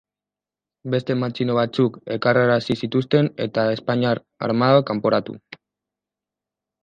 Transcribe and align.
Beste 0.93 1.15
matxino 1.23 1.57
batzuk 1.57 1.99
ekarrarazi 2.15 2.77
zituzten, 2.87 3.29
eta 3.45 3.65
espainiar 3.75 4.23
armada 4.47 4.81
kanporatu. 4.91 5.37